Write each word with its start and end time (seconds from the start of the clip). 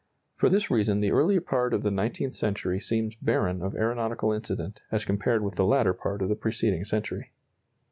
For 0.35 0.49
this 0.49 0.71
reason 0.71 0.99
the 0.99 1.11
early 1.11 1.39
part 1.39 1.75
of 1.75 1.83
the 1.83 1.91
nineteenth 1.91 2.33
century 2.33 2.79
seems 2.79 3.13
barren 3.21 3.61
of 3.61 3.75
aeronautical 3.75 4.33
incident 4.33 4.79
as 4.91 5.05
compared 5.05 5.43
with 5.43 5.57
the 5.57 5.63
latter 5.63 5.93
part 5.93 6.23
of 6.23 6.29
the 6.29 6.35
preceding 6.35 6.85
century. 6.85 7.29